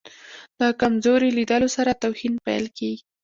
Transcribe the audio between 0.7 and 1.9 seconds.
کمزوري لیدلو